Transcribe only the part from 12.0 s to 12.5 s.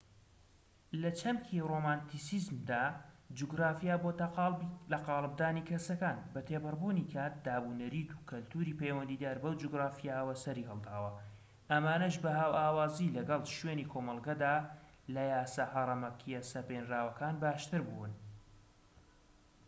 بە